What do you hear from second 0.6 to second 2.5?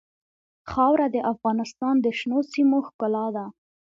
خاوره د افغانستان د شنو